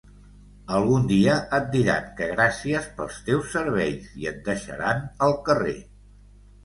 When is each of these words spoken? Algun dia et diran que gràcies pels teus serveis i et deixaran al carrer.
Algun 0.77 1.03
dia 1.11 1.35
et 1.57 1.67
diran 1.75 2.07
que 2.21 2.29
gràcies 2.31 2.87
pels 3.01 3.19
teus 3.29 3.53
serveis 3.59 4.09
i 4.25 4.29
et 4.33 4.41
deixaran 4.51 5.05
al 5.27 5.37
carrer. 5.51 5.77